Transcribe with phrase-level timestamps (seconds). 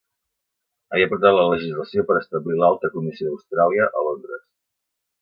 [0.95, 4.47] Havia portat la legislació per establir l'Alta Comissió d'Austràlia a Londres.